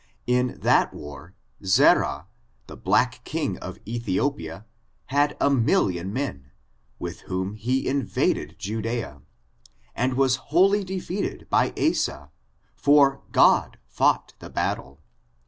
[0.25, 2.25] In that war, Zerah,
[2.65, 4.65] the black king of Ethiopia,
[5.13, 6.51] had a million of men,
[6.97, 9.21] with whom he in vaded Judea,
[9.93, 12.31] and was wholly defeated by Asa,
[12.73, 13.21] for.
[13.31, 15.01] God fought the battle.